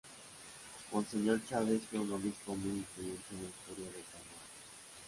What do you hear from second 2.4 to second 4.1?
muy influyente en la Historia de El